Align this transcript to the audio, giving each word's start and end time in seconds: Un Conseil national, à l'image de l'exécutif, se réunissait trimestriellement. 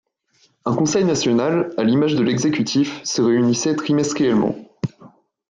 Un 0.65 0.75
Conseil 0.75 1.03
national, 1.05 1.75
à 1.77 1.83
l'image 1.83 2.15
de 2.15 2.23
l'exécutif, 2.23 3.03
se 3.03 3.21
réunissait 3.21 3.75
trimestriellement. 3.75 4.55